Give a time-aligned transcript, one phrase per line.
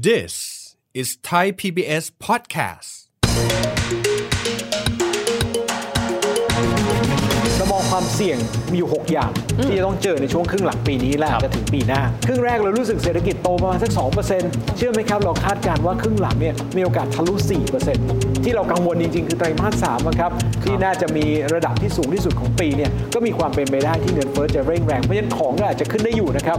[0.00, 2.90] This is Thai PBS podcast.
[7.56, 8.38] เรามองความเสี่ยง
[8.70, 9.30] มีอยู่ 6 อย่าง
[9.64, 13.92] ที่จะต้องเจอในช่วงครึ่งหลังปีนี้และอาจจะถึงปีหน้า ครึ่งแรกเรารู้สึกเศรษฐกิจโตประมาณสัก
[14.34, 17.34] 2%เชื่อไหมครับ เราคาดการณ์ว่าครึ่งหลังเนี่ยมีโอกาสทะลุ
[17.88, 20.30] 4%ที่เรากังวลจริง ๆ คือไตรมาส3อะครับ
[20.64, 21.24] ที่น่าจะมี
[21.54, 26.58] ระดับที่สูงที่สุดของปีเนี่ยก็มีความเป็นไปได้ที่เงินเฟ้อจะเร่งแรงเพราะฉะนั้นของก็อาจจะขึ้นได้อยู่นะครับ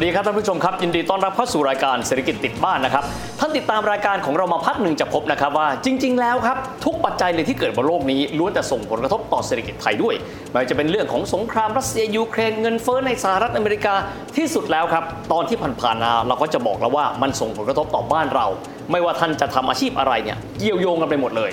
[0.00, 3.04] วัสดีครับท่านผู้ชมครับ ยินดีต้อนรับเข้าสู่รายการเศรษฐกิจติดบ้านนะครับ
[3.40, 10.14] ท่านติดตามรายการของเรามาพักหนึ่งจะพบนะครับว่าจริง ๆ แล้วครับ ทุกปัจจัยเลยที่เกิดบนโลกนี้ล้วนแต่ส่งผลกระทบต่อเศรษฐกิจไทยด้วย
[10.50, 13.94] ไม่ว่าจะเป็นเรื่องของสงครามรัสเซียยูเครนเงินเฟ้อในสหรัฐอเมริกา
[14.36, 18.46] ที่สุดแล้วครับ ตอนที่ผ่านๆมาเราก็จะบอกแล้วว่ามันส่งผลกระทบต่อบ้านเรา
[18.90, 21.52] ไม่ว่าท่านจะทำอาชีพอะไรเนี่ยเกี่ยวโยงกันไปหมดเลย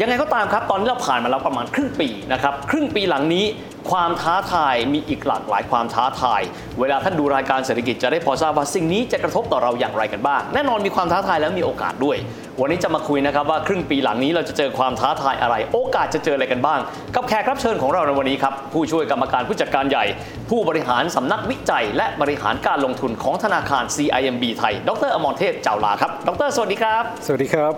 [0.00, 3.44] ยังไงก็ตามครับ ตอนนี้เราผ่านมาแล้วประมาณครึ่งปีนะครับ ครึ่งปีหลังนี้
[3.90, 6.42] ความท้าทายมีอีกหลากหลายความท้าทาย
[6.80, 12.16] เวลาท่านดูรายการเศรษฐกิจจะได้พอทราบว่าสิ่งนี้จะกระทบต่อเราอย่างไรกันบ้าง แน่นอนมีความท้าทายแล้วมีโอกาสด้วย
[12.60, 16.80] วันนี้จะมาคุยนะครับว่าครึ่งปีหลังนี้เราจะเจอความท้าทายอะไร โอกาสจะเจออะไรกันบ้าง
[17.14, 20.04] กับแขกรับเชิญของเราในวันนี้ครับผู้ช่วยกรรมการผู้จัดการใหญ่
[20.50, 27.72] ผู้บริหารสำนักวิจัย และบริหารการลงทุนของธนาคาร CIMB ไทย ดรอมรเทพเจ้าลาครับ ดร สวัสดีครับ สวัสดีครับ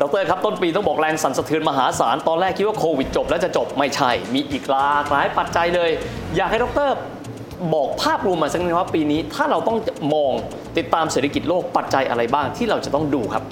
[0.00, 5.90] ดรครับต้นปีต้องบอกแรงสั่นสะเทือนมหาศาลตอนแรกคิดว่าโควิดจบ แล้วจะจบไม่ใช่ มีอีกหลากหลายปัจจัยเลย
[6.36, 6.90] อยากให้ดร
[7.74, 9.76] บอกภาพรวมมาสักนิดว่าปีนี้ ถ้าเราต้อง
[10.14, 10.32] มอง
[10.78, 13.44] ติดตามเศรษฐกิจโลกปัจจัยอะไรบ้างที่เราจะต้องดูครับ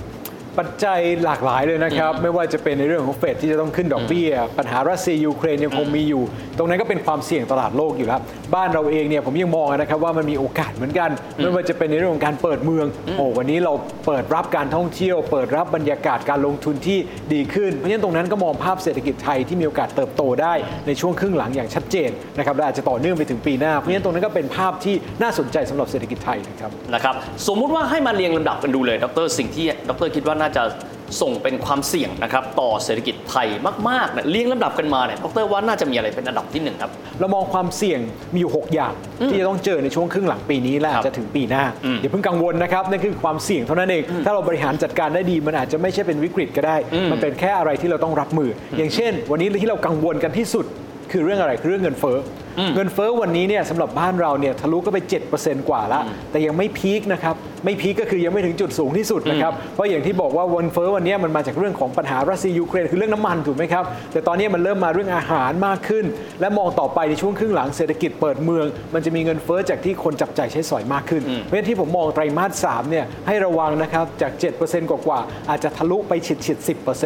[0.58, 6.22] ปัจจัยหลากหลายเลยนะครับ ไม่ว่าจะเป็นในเรื่องของเฟดที่จะต้องขึ้นดอกเบี้ย ปัญหารัสเซียยูเครนยังคงมีอยู่
[6.58, 8.22] ตรงนั้นก็เป็นความเสี่ยงตลาดโลกอยู่ครับ
[8.54, 13.72] บ้านเราเองเนี่ยผมยังมองนะครับว่ามันมีโอกาสเหมือนกัน ไม่ว่าจะเป็นในเรื่องของการเปิดเมืองโอ้วันนี้เรา
[14.06, 16.98] เปิดรับการท่องเที่ยว เปิดรับบรรยากาศการลงทุนที่
[17.32, 20.54] ดีขึ้น เพราะฉะนั้นตรงนั้นก็มองภาพเศรษฐกิจไทยที่มีโอกาสเติบโตได้
[20.86, 27.14] ในช่วงครึ่งหลังอย่างชัดเจนนะครับและอาจจะต่อเนื่องไปถึงปีหน้า เพราะฉะนั้นตรงนั้นก็เป็นภาพที่น่าสนใจสำหรับเศรษฐกิจไทยนะครับนะครับ
[27.48, 30.62] สมมุติว่าให้มาเรียงลำดับกันดูเลยดร สิ่งที่ดรคิดว่าน่าจะ
[31.22, 33.48] ส่งเป็นความเสี่ยงนะครับต่อเศรษฐกิจไทย
[33.88, 36.90] มากๆเนี่ยเรียงลำดับกันมาเนี่ยดรว่าน่าจะมีอะไรเป็นอันดับที่หนึ่งครับ
[37.20, 38.00] เรามองความเสี่ยง
[38.34, 38.92] มีอยู่ 6 อย่าง
[39.30, 50.66] ที่จะต้องเจอในช่วงครึ่งหลังปีนี้และครัอาบจจะถึงปีหน้าอืมอย่าเพิ่งกังวลนะครับนั่นคือความเสี่ยงเท่านั้นเอง ถ้าเราบริหารจัดการได้ดีมันอาจจะไม่ใช่เป็นวิกฤตก็ได้อืมมันเป็นแค่อะไรที่เราต้องรับมือออย่างเช่น วันนี้ที่เรากังวลกันที่สุด
[51.12, 52.20] คือเรื่องอะไรคือเรื่องเงินเฟ้ออ
[52.74, 54.98] เงินเฟ้อวันนี้เนี่ยสำหรับบ้านเราเนี่ยทะลุก็ไป
[55.34, 56.00] 7%กว่าละ
[56.30, 57.34] แต่ยังไม่พีคนะครับ
[57.64, 66.04] ไม่พีคก็คือยังไม่ถึงจุดสูงที่สุดนะครับ เพราะอย่างที่บอกว่าวันเฟ้อวันนี้มันมาจากเรื่องของปัญหารัสเซียยูเครนคือเรื่องน้ำมันถูกไหมครับ แต่ตอนนี้มันเริ่มมาเรื่องอาหารมากขึ้น
[66.40, 74.32] และมองต่อไปในช่วงครึ่งหลังเศรษฐกิจเปิดเมือง มันจะมีเงินเฟ้อจากที่คนจับจ่ายใช้สอยมากขึ้นเพราะฉะนั้นที่ผมมองไตรมาส3เนี่ยให้ระวังนะครับจาก
[74.62, 76.58] 7%กว่าๆอาจจะทะลุไปฉิดฉิด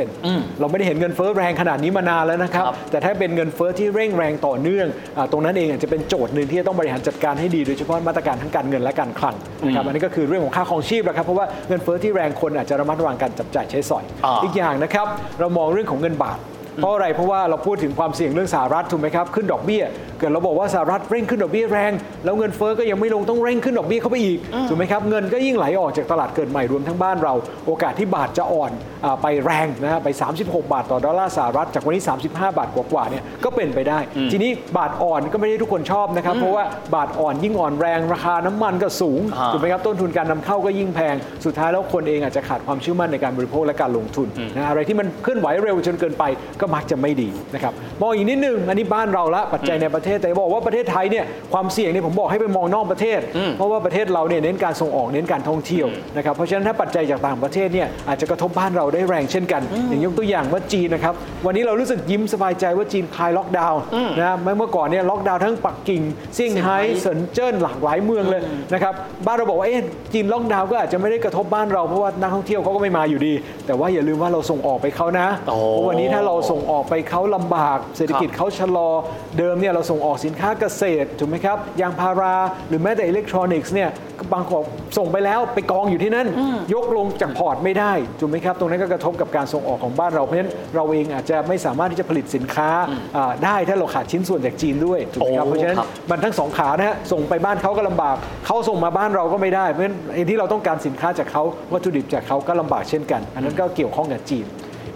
[0.06, 9.34] 10%เราไม่ได้เห็นเงินเฟ้อแรงขนาดนี้มานานแล้วนะครับครับแต่ถ้าเป็นเงินเฟ้อที่เร่งแรงต่อเนื่องอาตรงนั้นเองอาจจะเป็นโจทย์หนึ่งที่จะต้องบริหารจัดการให้ดีโดยเฉพาะมาตรการทั้งการเงินและการคลัง
[9.64, 15.06] นะครับอันนี้ก็คือเรื่องของค่าครองชีพแหละครับเพราะว่าเงินเฟ้อที่แรงคนอาจจะระมัดระวังการจับจ่ายใช้สอยอ่าอีกอย่างนะครับ
[15.40, 16.38] เรามองเรื่องของเงินบาท
[16.76, 19.82] เพราะอะไรเพราะว่าเราพูดถึงความเสี่ยงเรื่องสหรัฐถูกไหมครับขึ้นดอกเบี้ย
[20.18, 21.92] เกิดเราบอกว่าสหรัฐเร่งขึ้นดอกเบี้ยแรง
[22.24, 27.34] แล้วเงินเฟ้อก็ยังไม่ลงต้องเร่งขึ้นดอกเบี้ยเข้าไปอีกถูกไหมครับเงินก็ยิ่งไหลออกจากตลาดเกิดใหม่รวมทั้งบ้านเรา
[27.66, 28.72] โอกาสที่บาทจะอ่อน
[29.04, 30.08] อาไปแรงนะฮะไป
[30.40, 33.98] 36 บาทต่อดอลลาร์สหรัฐจากวันนี้ 35 บาทกว่าๆเนี่ยก็เป็นไปได้
[34.32, 36.64] ทีนี้บาทอ่อนก็ไม่ได้ทุกคนชอบนะครับเพราะว่า
[36.94, 41.14] บาทอ่อนยิ่งอ่อนแรงราคาน้ำมันก็สูงอ่าถูกไหมครับต้นทุนการนำเข้าก็ยิ่งแพง
[41.44, 46.24] สุดท้ายแล้วคนเองอาจจะขาดความเชื่อมั่นในการบริโภคและการลงทุนนะอะไรที่มันเคลื่อนไหวเร็วจนเกินไป
[46.60, 53.20] ก็มักจะไม่ดีนะครับมองอีกนิดนึงอันนี้บ้านเราละปัจจัยในประเทศแต่บอกว่าประเทศไทยเนี่ยความเสี่ยงเนี่ยผมบอกให้ไปมองนอกประเทศ
[53.56, 55.86] เพราะว่าประเทศเราเนี่ยเน้นการส่งออกเน้นการท่องเที่ยว
[56.16, 61.14] นะครับเพราะฉะนั้นถ้าปัจจัยจากต่างประเทศเนี่ยอาจจะกระทบบ้านเราได้แรงเช่นกัน อย่างยกตัวอย่างว่าจีนนะครับ
[61.46, 63.80] วันนี้เรารู้สึกยิ้มสบายใจว่าจีนคลายล็อกดาวน์
[64.20, 66.02] นะเมื่อก่อนเนี่ยล็อกดาวน์ทั้งปักกิ่ง
[66.34, 68.42] เซี่ยงไฮ้เซินเจิ้นหลากหลายเมืองเลย
[68.72, 68.94] นะครับ
[69.26, 69.82] บ้านเราบอกว่าเอ๊ะ
[70.12, 73.32] จีนล็อกดาวน์ก็อาจจะไม่ได้กระทบบ้านเราเพราะว่านักท่องเที่ยวเขาก็ไม่มาอยู่ดี
[73.66, 78.90] แต่ว่าอย่าลืมว่าเราส่งออกไปเขานะโอ้เพราะวันนี้ถ้าเราส่งออกไปเขาลำบาก เศรษฐกิจเขาชะลอ
[79.38, 82.34] เดิมเนี่ยเราส่งออกสินค้าเกษตรถูกไหมครับยางพารา
[82.68, 83.90] หรือแม้แต่อิเล็กทรอนิกส์เนี่ย
[84.32, 84.62] บางของ
[84.98, 86.28] ส่งไปแล้วไปกองอยู่ที่นั่น
[86.74, 92.68] ยกลงจากพอร์ตไม่ได้ถูกไหมครับตรงนั้นก็กระทบกับการส่งออกของบ้านเราเพราะฉะนั้นเราเองอาจจะไม่สามารถที่จะผลิตสินค้า
[93.16, 98.16] อ่าได้ถ้าเราขาดชิ้นส่วนจากจีนด้วยถูกไหมครับโอ้เพราะฉะนั้นครับมันทั้งสองขานะฮะส่งไปบ้านเขาก็ลำบาก
[98.46, 101.42] เขาส่งมาบ้านเราก็ไม่ได้เพราะฉะนั้นไอ้ที่เราต้องการสินค้าจากเขา
[101.72, 104.46] วัตถุดิบจากเขาก็ลำบากเช่นกัน อันนั้นก็เกี่ยวข้องกับจีน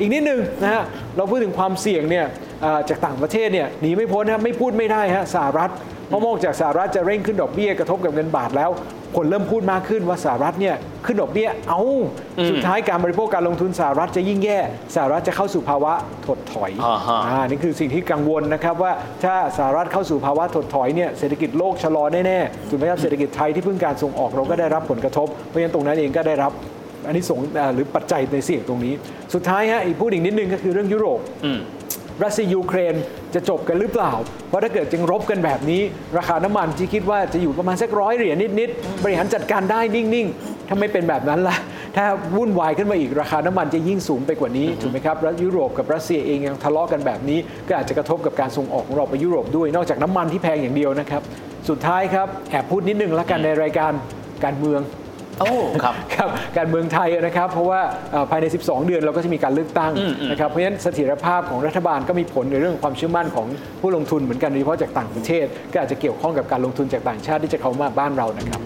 [0.01, 0.83] อีกนิดนึงนะฮะ
[1.17, 2.27] เราพูดถึงความเสี่ยงเนี่ย
[2.65, 5.71] อ่าจากต่างประเทศเนี่ยหนีไม่พ้นนะไม่พูดไม่ได้ฮะสหรัฐ
[6.09, 8.71] เพราะนอกจากสหรัฐจะเร่งขึ้นดอกเบี้ยกระทบกับเงินบาทแล้ว
[9.17, 10.75] คนเริ่มพูดมากขึ้นว่าสหรัฐเนี่ย
[11.07, 11.81] ขึ้นดอกเบี้ยเอา
[12.51, 14.59] สุดท้ายการบริโภคการลงทุนสหรัฐจะยิ่งแย่
[14.95, 15.93] สหรัฐจะเข้าสู่ภาวะ
[16.27, 18.93] ถดถอยอ่าฮะอ่านี่คือสิ่งที่กังวลนะครับว่า
[19.25, 26.53] ถ้าสหรัฐเข้าสู่ภาวะถดถอยเนี่ยเศรษฐกิจโลกชะลอแน่ๆถูกไหมครับเศรษฐกิจไทยที่เพิ่งการส่งออกเราก็ได้รับผลกระทบเพราะฉะนั้นตรงนั้นเองก็ได้รับ
[27.07, 28.95] อันนี้ส่งส์อ่าหรือปัจจัยในเสี่ยงตรงนี้
[29.35, 31.61] สุดท้ายฮะอีกพูดอีกนิดนึงก็คือเรื่องยุโรปอืม
[32.25, 32.95] รัสเซียยูเครน
[33.35, 34.13] จะจบกันหรือเปล่า
[34.49, 35.83] เพราะถ้าเกิดจึงรบกันแบบนี้
[36.19, 41.57] ราคาน้ำมันที่คิดว่าจะอยู่ประมาณสักร้อยเหรียญนิดๆบริหารจัดการได้นิ่งๆถ้าไม่เป็นแบบนั้นล่ะ
[41.97, 42.05] ถ้า
[42.37, 51.23] วุ่นวายขึ้นมาอีกราคาน้ำมันจะยิ่งสูงไปกว่านี้ถูกไหมครับแล้วยุโรปกับรัสเซียเองยังทะเลาะกันแบบนี้ ก็อาจจะกระทบกับการส่งออกของเราไปยุโรปด้วย นอกจากน้ำมันที่แพงอย่างเดียวนะครับ
[51.69, 53.93] สุดท้ายครับแอบพูดนิดนึงละกันในรายการ
[54.45, 54.81] การเมือง
[55.41, 55.53] โอ้
[55.85, 57.81] ครับครับการเมืองไทยนะครับเพราะว่า
[58.13, 63.47] เอ่อภายใน 12 เดือนเราก็จะมีการเลือกตั้งอืมอืมนะครับเพราะฉะนั้นเสถียรภาพของรัฐบาลก็มีผลในเรื่องความเชื่อมั่นของ
[63.81, 68.63] ผู้ลงทุนเหมือนกันโดยเฉพาะจากต่างประเทศ ก็อาจจะเกี่ยวข้องกับการลงทุนจากต่างชาติที่จะเข้ามาบ้านเรานะครับ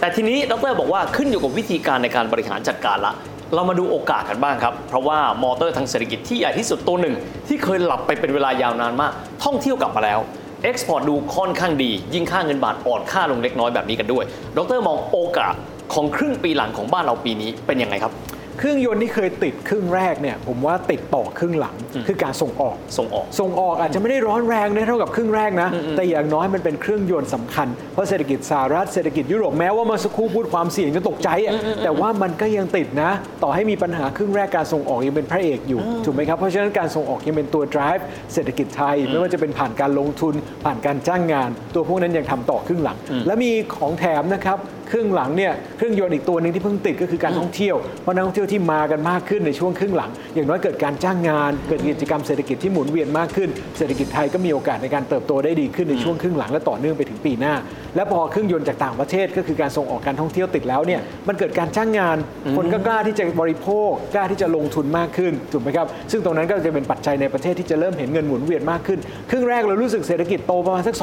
[0.00, 3.14] แต่ทีนี้ดรบอกว่าขึ้นอยู่กับวิธีการในการบริหารจัดการละ
[3.54, 7.14] เรามาดูโอกาสกันบ้างครับ เพราะว่ามอเตอร์ทางเศรษฐกิจที่ใหญ่ที่สุดตัวหนึ่ง
[7.48, 9.12] ที่เคยหลับไปเป็นเวลายาวนานมาก
[9.44, 10.20] ท่องเที่ยวกลับมาแล้ว
[10.62, 14.24] export ดูค่อนข้างดี ยิ่งค่าเงินบาทอ่อนค่าลงเล็กน้อยแบบนี้กันด้วย
[14.56, 15.54] ดรมองโอกาส
[15.94, 18.12] ของครึ่งปีหลังของบ้านเราปีนี้เป็นยังไงครับ
[18.58, 21.76] เครื่องยนต์ที่เคยติดครึ่งแรกเนี่ยผมว่าติดต่อครึ่งหลัง
[22.06, 33.10] คือการส่งออกส่งออก ส่งออกอาจจะไม่ได้ร้อนแรงนะเท่ากับครึ่งแรกนะ แต่อย่างน้อยมันเป็นเครื่องยนต์สำคัญ เพราะเศรษฐกิจสหรัฐเศรษฐกิจยุโรปแม้ว่าเมาสักครู่พูดความเสี่ยงจะตกใจอะแต่ว่ามันก็ยังติดนะ
[33.42, 38.02] ต่อให้มีปัญหาครึ่งแรกการส่งออกยังเป็นพระเอกอยู่ถูกไหมครับเพราะฉะนั้นการส่งออกยังเป็นตัว drive
[38.34, 40.34] เศรษฐกิจไทย ไม่ว่าจะเป็นผ่านการลงทุน
[40.64, 42.96] ผ่านการจ้างงาน ตัวพวกนั้นยังทำต่อครึ่งหลัง
[43.26, 44.58] และมีของแถมนะครับ
[44.90, 53.48] ครึ่งหลังเนี่ยเครื่องยนต์อีกตัวหนึ่งที่เพิ่งติดก็คือการท่องเที่ยวเพราะนักท่องเที่ยวที่มากันมากขึ้นในช่วงครึ่งหลัง อย่างน้อยเกิดการจ้างงาน เกิดกิจกรรมเศรษฐกิจที่หมุนเวียนมากขึ้น
[53.78, 57.54] เศรษฐกิจไทยก็มีโอกาสในการเติบโตได้ดีขึ้นในช่วงครึ่งหลังและต่อเนื่องไปถึงปีหน้า
[57.96, 62.16] และพอเครื่องยนต์จากต่างประเทศก็คือการส่งออกการท่องเที่ยวติดแล้วเนี่ยมันเกิดการจ้างงาน
[62.56, 68.98] คนก็กล้าที่จะบริโภคกล้าที่จะลงทุนมากขึ้นถูกไหมครับซึ่งตรงนั้นก็จะเป็นปัจจัยในประเทศที่จะเริ่มเห็นเงินหมุนเวียนมากขึ้น
[69.30, 71.02] ครึ่งแรกเรารู้สึกเศรษฐกิจโตประมาณสัก2%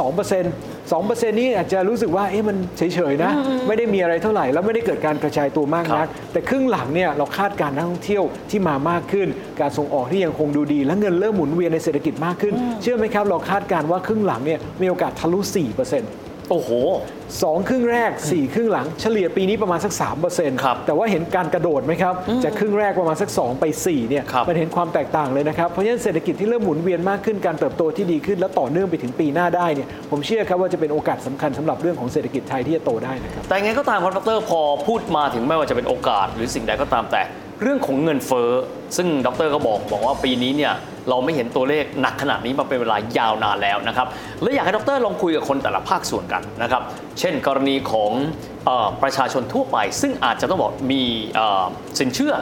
[0.93, 3.31] 2%นี้อาจจะรู้สึกว่าเอ๊ะมันเฉยๆนะ
[3.67, 9.27] ไม่ได้มีอะไรเท่าไหร่ แล้วไม่ได้เกิดการกระจายตัวมากนัก แต่ครึ่งหลังเนี่ยเราคาดการณ์นักท่องเที่ยวที่มามากขึ้น
[9.59, 15.39] การส่งออกที่ยังคงดูดี และเงินเริ่มหมุนเวียนในเศรษฐกิจมากขึ้น เชื่อไหมครับเราคาดการณ์ว่าครึ่งหลังเนี่ยมีโอกาสทะลุ
[15.85, 16.69] 4% โอ้โห
[17.43, 19.93] สองครึ่งแรก 4 ครึ่งหลังเฉลี่ยปีนี้ประมาณสัก
[20.29, 22.13] 3%ครับแต่ว่าเห็นการกระโดดไหมครับ
[22.43, 37.23] จากครึ่งแรกประมาณสัก 2 ไป 4 เนี่ยครับมันเห็นความแตกต่างเลยนะครับ เพราะฉะนั้นเศรษฐกิจที่เริ่มหมุนเวียนมากขึ้นการเติบโตที่ดีขึ้น และต่อเนื่องไปถึงปีหน้าได้เนี่ยผมเชื่อครับว่าจะเป็นโอกาสสำคัญสำหรับเรื่องของเศรษฐกิจไทยที่จะโตได้นะครับแต่ยังไงก็ตามครับดรพอพูดมาถึงไม่ว่าจะเป็นโอกาส หรือสิ่งใดก็ตามแต่
[37.61, 38.49] เรื่องของเงินเฟ้อ
[38.97, 40.73] ซึ่งดรก็บอกบอกว่าปีนี้เนี่ย
[41.09, 44.07] เราไม่เห็นตัวเลขหนักขนาดนี้มาเป็นเวลายาวนานแล้วนะครับ
[44.41, 46.81] และอยากให้ดรลองคุยกับคนแต่ละภาคส่วนกันนะครับ
[47.19, 48.11] เช่นกรณีของ
[48.65, 51.01] เออประชาชนทั่วไป ซึ่งอาจจะต้องบอกมี
[51.35, 51.63] เอ่อ
[51.99, 52.33] สินเชื่อ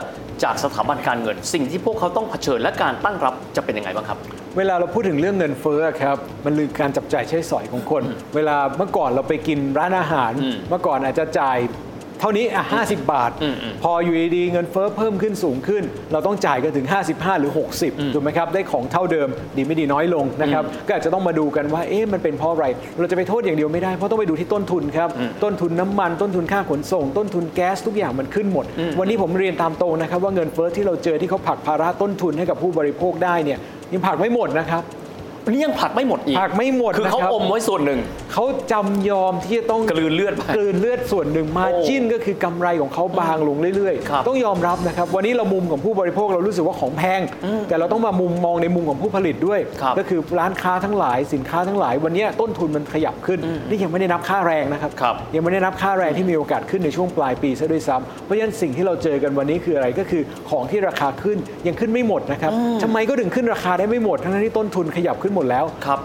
[0.44, 4.18] จากสถาบันการเงิน สิ่งที่พวกเขาต้องเผชิญและการตั้งรับจะเป็นยังไงบ้างครับ
[4.56, 8.02] เวลาเราพูดถึงเรื่องเงินเฟ้อครับมันลือการจับจ่ายใช้สอยของคน
[8.34, 11.58] เวลาเมื่อก่อนเราไปกินร้านอาหารอืมเมื่อก่อนอาจจะจ่าย
[11.93, 15.82] เท่านี้อะ50 บาทอืมอืมพออยู่ดีๆเงินเฟ้อเพิ่มขึ้นสูงขึ้น
[16.12, 22.64] เราต้องจ่ายกันถึง 55 หรือ 60ถูกไหมครับได้ของเท่าเดิมดีไม่ดีน้อยลงนะครับก็อาจจะต้องมาดูกันว่าเอ๊ะมันเป็นเพราะอะไร
[22.98, 25.08] เราจะไปโทษอย่างเดียวไม่ได้เพราะต้องไปดูที่ต้นทุนครับ
[25.44, 28.64] ต้นทุนน้ำมันต้นทุนค่าขนส่ง ต้นทุนแก๊สทุกอย่างมันขึ้นหมด
[28.98, 33.58] วันนี้ผมเรียนตามตรงนะครับว่าเงินเฟ้อที่เราเจอที่เขาผลักภาระต้นทุนให้กับผู้บริโภคได้เนี่ย
[33.92, 34.82] ยังผลักไม่หมดนะครับ
[35.50, 38.00] นี่ยังผลักไม่หมดอีกผลักไม่หมดคือเขานะครับอมไว้ส่วนหนึ่ง
[38.32, 47.20] เขาจำยอมที่จะต้องกลืนเลือดไปกลืนเลือดส่วนหนึ่งมาจิ้นก็คือกำไรของเขาบางลงเรื่อยครับๆต้องยอมรับนะครับ วันนี้เรามุมของผู้บริโภคเรารู้สึกว่าของแพง
[47.68, 66.00] แต่เราต้องมามุมมองในมุมของผู้ผลิตด้วยครับก็คือร้านค้าทั้งหลายสินค้าทั้งหลาย วันนี้ต้นทุนมันขยับขึ้นนี่ยังไม่ได้นับค่าแรงนะครับครับยังไม่ได้นับค่าแรงที่มีโอกาสขึ้นในช่วงปลายปีซะด้วยซ้ำเพราะฉะนั้นสิ่งที่เราเจอกันวันนี้คืออะไรก็คือของที่ราคาขึ้นยังขึ้นไม่หมดนะครับทำไมก็ถึงขึ้นราคาได้ไม่หมดทั้งๆที่ต้นทุนขยับขึ้นหมดแล้วครับ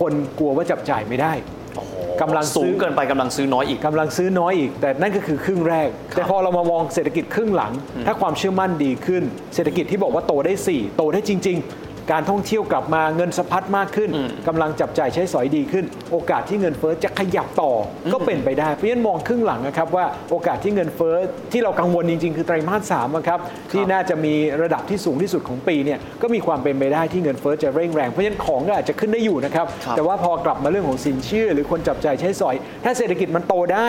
[0.00, 1.32] คนกลัวว่าจับจ่ายไม่ได้
[1.76, 1.92] โอ้โห
[2.22, 7.72] กำลังซื้สูองเกินไปกำลังซื้อน้อยอีกกำลังซื้อน้อยอีก แต่นั่นก็คือครึ่งแรก แต่พอเรามามองเศรษฐกิจครึ่งหลัง
[8.06, 9.22] ถ้าความเชื่อมั่นดีขึ้น
[9.54, 14.10] เศรษฐกิจที่บอกว่าโตได้ 4 โตได้จริง ๆ การท่องเที่ยวกลับมาเงินสะพัดมากขึ้น
[14.48, 17.72] กำลังจับจ่ายใช้สอยดีขึ้น โอกาสที่เงินเฟ้อจะขยับต่อ
[18.06, 21.14] อก็เป็นไปได้เพราะฉะนั้นมองครึ่งหลังนะครับว่าโอกาสที่เงินเฟ้อ
[21.52, 23.38] ที่เรากังวลจริง ๆ คือไตรมาสสามอะครับ
[23.72, 33.88] ที่น่าจะมีระดับที่สูงที่สุดของปีเนี่ยก็มีความเป็นไปได้ที่เงินเฟ้อจะเร่งแรงเพราะฉะนั้นของก็อาจจะขึ้นได้อยู่นะครับครับแต่ว่าพอกลับมาเรื่องของสินเชื่อ หรือคนจับจ่ายใช้สอย ถ้าเศรษฐกิจมันโตได้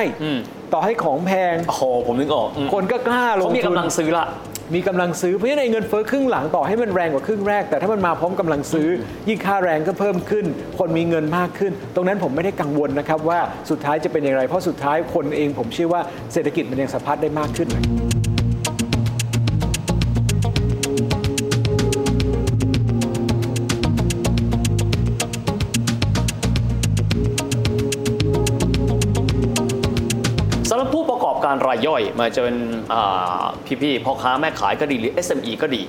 [0.73, 4.25] ต่อให้ของแพงโอ้โหผมนึกออกอืมคนก็กล้าลงเขามีทุนกำลังซื้อละ
[4.73, 8.87] มีกำลังซื้อเพราะฉะนั้นเงินเฟ้อครึ่งหลังต่อให้มันแรงกว่าครึ่งแรก แต่ถ้ามันมาพร้อมกำลังซื้อ
[9.29, 10.45] ยิ่งค่าแรงก็เพิ่มขึ้น
[10.79, 16.01] คนมีเงินมากขึ้น ตรงนั้นผมไม่ได้กังวลนะครับว่าสุดท้ายจะเป็นอย่างไร เพราะสุดท้ายคนเองผมเชื่อว่า
[16.33, 32.57] เศรษฐกิจมันยังสะพัดได้มากขึ้นายย่อยมาจะเป็น
[33.81, 35.81] พี่ๆพ่อค้าแม่ขายก็ดีหรือ SME ก็ดี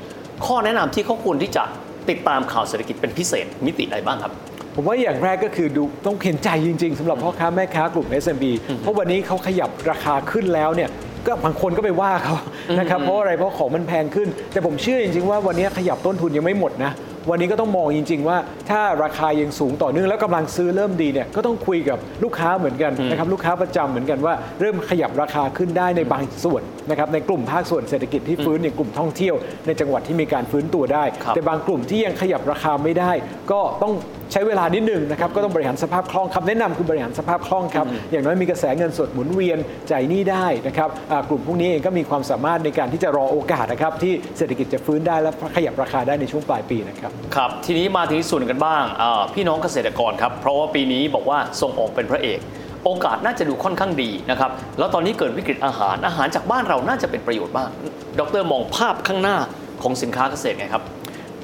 [0.47, 1.65] ข้อแนะนำที่เขาควรที่จะ
[2.11, 4.33] ติดตามข่าวเศรษฐกิจเป็นพิเศษมิติใดบ้างครับ
[4.75, 8.45] ผมว่าอย่างแรกก็คือดูต้องเห็นใจจริง ๆสำหรับพ่อค้าแม่ค้ากลุ่ม SMB
[8.81, 10.91] เพราะวันนี้เขาขยับราคาขึ้นแล้วเนี่ย
[11.27, 12.37] ก็บางคนก็ไปว่าเขา
[12.79, 16.93] นะครับเพราะอะไรเพราะของมันแพงขึ้น แต่ผมเชื่อจริงๆว่าวันนี้ขยับต้นทุนยังไม่หมดนะ
[17.31, 18.39] วันนี้ก็ต้องมองจริง ๆ ว่า
[18.71, 29.35] ถ้าราคายังสูงต่อเนื่องแล้วกำลังซื้อเริ่มดีเนี่ยก็ต้องคุยกับลูกค้าเหมือนกันนะครับลูกค้าประจำเหมือนกันว่าเริ่มขยับราคาขึ้นได้ในบางส่วน นะครับในกลุ่มภาคส่วนเศรษฐกิจที่ฟื้นอย่างกลุ่มท่องเที่ยว
[29.67, 33.13] ในจังหวัดที่มีการฟื้นตัวได้ครับแต่บางกลุ่มที่ยังขยับราคาไม่ได้
[33.53, 33.93] ก็ต้อง
[34.33, 39.59] ใช้เวลานิดหนึงนะครับก็ต้องบริหารสภาพคล่องคำแนะนำคือบริหารสภาพคล่องครับอย่างน้อยมีกระแสเงินสดหมุนเวียน
[39.91, 52.41] จ่ายหนี้ได้นะครับอ่ากลุ่มพวกนี้เองก็มีความสามารถในการที่จะรอโอกาสนะครับที่เศรษฐกิจจะฟื้นได้และขยับราคาได้ในช่วงปลายปีนะครับครับทีนี้มาถึงส่วนกันบ้างอ่าพี่น้องเกษตรกรครับเพราะว่าปีนี้บอกว่าส่งออกเป็นพระเอก
[52.85, 57.71] โอกาสน่าจะดูค่อนข้างดีนะครับ แล้วตอนนี้เกิดวิกฤตอาหาร อาหารจากบ้านเราน่าจะเป็นประโยชน์บ้าง
[58.19, 59.37] ดรมองภาพข้างหน้า
[59.83, 60.85] ของสินค้าเกษตรไงครับ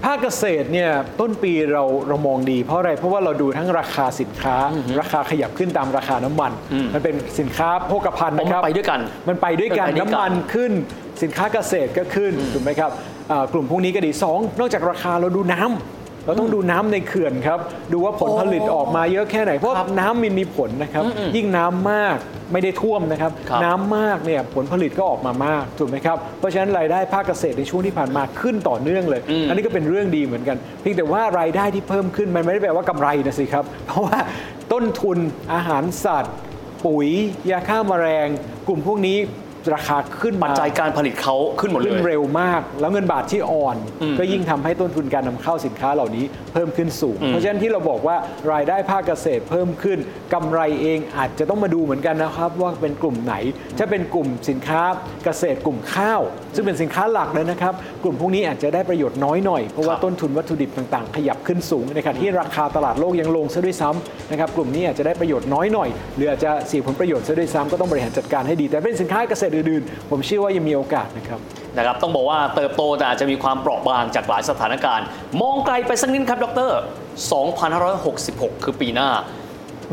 [0.05, 4.57] ภาคเกษตรเนี่ยต้นปีเราเรามองดีเพราะอะไร เพราะว่าเราดูทั้งราคาสินค้า
[5.01, 6.53] ราคาขยับขึ้นตามราคาน้ำมัน
[6.95, 10.73] มันเป็นสินค้าโภคภัณฑ์นะครับมันไปด้วยกัน มันไปด้วยกันมันไปด้วยกันน้ำมันขึ้น
[11.23, 12.91] สินค้าเกษตรก็ขึ้นถูกไหมครับ
[13.31, 17.59] อ่ากลุ่มพวกนี้ก็ดีสองนอกจากราคาเราดูน้ำ เราต้องดูน้ำในเขื่อนครับ
[17.93, 21.05] ดูว่าผลผลิตออกมาเยอะแค่ไหน เพราะน้ำมันมีผลนะครับ
[21.37, 22.19] ยิ่งน้ำมาก
[22.53, 34.19] ไม่ได้ท่วมนะครับครับน้ำมากเนี่ยผลผลิตก็ออกมามากถูกไหมครับ เพราะฉะนั้นรายได้ภาคเกษตรในช่วงที่ผ่านมาขึ้นต่อเนื่องเลย อันนี้ก็เป็นเรื่องดีเหมือนกัน เพียงแต่ว่ารายได้ที่เพิ่มขึ้นมันไม่ได้แปลว่ากำไรนะสิครับ เพราะว่า
[34.73, 35.19] ต้นทุน
[35.55, 36.35] อาหารสัตว์
[36.87, 37.09] ปุ๋ย
[37.51, 38.29] ยาฆ่าแมลง
[38.69, 39.19] กลุ่มพวกนี้
[39.75, 48.17] ราคาขึ้นปัมาจจัยการผลิตเขาขึ้นหมดเลขึ้นยเร็วมาก แล้วเงินบาทที่อ่อนอืมก็ยิ่งทำให้ต้นทุนการนำเข้าสินค้าเหล่านี้เพิ่มขึ้นสูงอืมเพราะฉะนั้นที่เราบอกว่า
[48.53, 49.99] รายได้ภาคเกษตรเพิ่มขึ้น
[50.35, 53.35] กำไรเองอาจจะต้องมาดูเหมือนกันนะครับ ว่าเป็นกลุ่มไหน
[53.79, 54.83] ถ้าเป็นกลุ่มสินค้า
[55.25, 56.21] เกษตรกลุ่มข้าว
[56.55, 71.41] ซึ่งเป็นสินค้าหลักเลยนะครับ กลุ่มพวกนี้อาจจะได้ประโยชน์น้อยหน่อยเพราะว่าครับต้นทุนวัตถุดิบต่างๆ ขยับขึ้นสูงในขณะที่ราคาตลาดโลกยังลงซะด้วยซ้ำนะครับกลุ่มนี้อาจจะได้ประโยชน์น้อยหน่อยหรืออาจจะเสียผลประโยชน์ซะด้วยซ้ำก็ต้องบริหารจัดการให้ดีแต่เป็นสินค้าเกษตรอื่นๆผมเชื่อว่ายังมีโอกาสนะครับ
[71.77, 75.07] นะครับต้องบอกว่าเติบโตแต่อาจจะมีความเปราะบางจากหลายสถานการณ์
[75.41, 76.71] มองไกลไปสักนิดครับดร
[77.87, 79.11] 2566 คือปีหน้า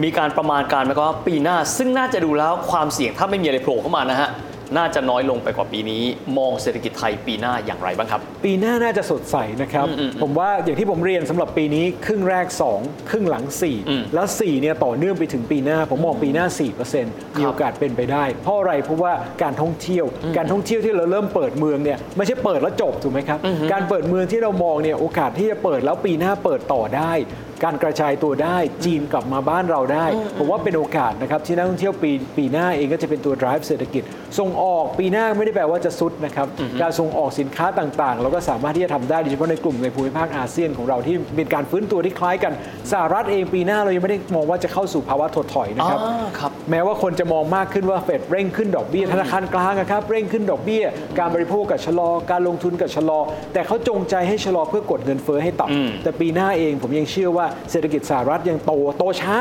[0.03, 4.29] มีการประมาณการไหมครับว่าปีหน้าซึ่งน่าจะดูแล้วความเสี่ยงถ้าไม่มีอะไรโผล่เข้ามานะฮะ
[4.77, 6.03] น่าจะน้อยลงไปกว่าปีนี้
[6.37, 12.45] มองเศรษฐกิจไทยปีหน้าอย่างไรบ้างครับ ปีหน้าน่าจะสดใสนะครับอืมอืมผมว่าอย่างที่ผมเรียนสำหรับปีนี้ครึ่งแรก
[12.77, 16.45] 2 ครึ่งหลังอืม4แล้ว4เนี่ยต่อเนื่องไปถึงปีหน้า ผมมองปีหน้า
[16.91, 20.05] 4%มีโอกาสเป็นไปได้ เพราะอะไรเพราะว่าการท่องเที่ยว
[20.37, 23.39] การท่องเที่ยวที่เราเริ่มเปิดเมืองเนี่ยไม่ใช่เปิดแล้วจบถูกไหมครับ
[23.71, 27.13] การเปิดเมืองที่เรามองเนี่ยโอกาสที่จะเปิดแล้วปีหน้าเปิดต่อได้
[27.63, 30.05] การกระจายตัวได้จีนกลับมาบ้านเราได้
[30.37, 34.03] ผมว่าเป็นโอกาสนะครับที่นักท่องเที่ยวปีปีหน้าเองก็จะเป็นตัว drive เศรษฐกิจ
[34.39, 36.47] ส่งออกปีหน้าไม่ได้แปลว่าจะซุดนะครับ
[36.81, 42.53] การส่งออกสินค้าต่างๆ เราก็สามารถที่จะทำได้โดยเฉพาะในกลุ่มในภูมิภาคอาเซียนของเราที่เป็นการฟื้นตัวที่คล้ายกัน
[42.91, 50.83] สหรัฐเองปีหน้าเรายังไม่ได้มองว่าจะเข้าสู่ภาวะถดถอยนะครับอ่าครับแม้ว่าคนจะมองมากขึ้นว่าเฟดเร่งขึ้นดอกเบี้ยธนาคารกลางอะครับเร่งขึ้นดอกเบี้ย
[51.19, 53.19] การบริโภคกับชะลอ การลงทุนกับชะลอ
[53.53, 59.35] แต่เขาจงใจให้ชะลอเพื่อกดเงินเฟ้อให้อืมต่ำแต่ปีหน้าเองผมยังเชื่อว่าเศรษฐกิจสหรัฐยังโตโตช้า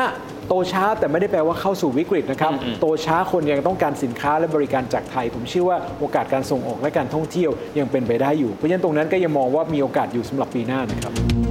[0.49, 11.48] โตช้าแต่ไม่ได้แปลว่าเข้าสู่วิกฤตนะครับ โตช้าคนยังต้องการสินค้าและบริการจากไทย ผมเชื่อว่าโอกาสการส่งออกและการท่องเที่ยวยังเป็นไปได้อยู่ เพราะฉะนั้นตรงนั้นก็ยังมองว่ามีโอกาสอยู่สำหรับปีหน้านะครับ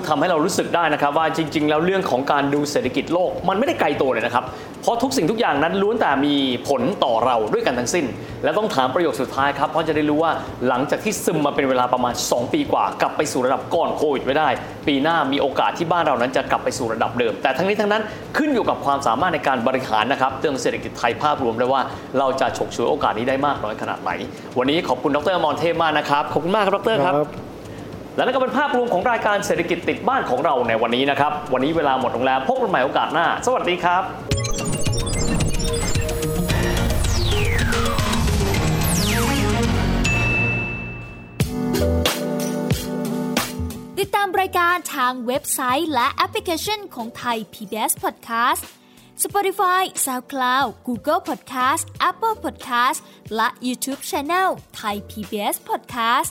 [0.00, 4.44] ที่ดรพูดทำให้เรารู้สึกได้นะครับ ว่าจริง ๆ แล้วเรื่องของการดูเศรษฐกิจโลกมันไม่ได้ไกลตัวเลยนะครับ
[4.82, 6.34] เพราะทุกสิ่งทุกอย่างนั้นล้วนแต่มี
[6.68, 8.04] ผลต่อเราด้วยกันทั้งสิ้น
[8.44, 10.32] และต้องถามประโยคสุดท้ายครับ เพราะจะได้รู้ว่า
[10.68, 14.48] หลังจากที่ซึมมาเป็นเวลาประมาณ 2 ปีกว่า กลับไปสู่ระดับก่อนโควิดไม่ได้
[14.88, 18.02] ปีหน้ามีโอกาสที่บ้านเรานั้นจะกลับไปสู่ระดับเดิม แต่ทั้งนี้ทั้งนั้น
[18.36, 21.82] ขึ้นอยู่กับความสามารถในการบริหารนะครับเรื่องเศรษฐกิจไทยภาพรวมเลยว่า
[22.18, 24.10] เราจะฉกฉวยโอกาสนี้ได้มากน้อยขนาดไหน
[24.58, 27.49] วันนี้ขอบคุณดรอมรเทพมากนะครับขอบคุณมากครับดรครับ
[28.16, 34.02] และนั่นก็เป็นภาพรวมของรายการเศรษฐกิจติดบ้านของเราในวันนี้นะครับ วันนี้เวลาหมดลงแล้วพบกันใหม่โอกาสหน้า สวัสดีครับ
[43.98, 48.62] ติดตามรายการทางเว็บไซต์และแอปพลิเคชันของไทย PBS Podcast
[49.24, 52.98] Spotify SoundCloud Google Podcast Apple Podcast
[53.36, 54.48] และ YouTube Channel
[54.80, 56.30] Thai PBS Podcast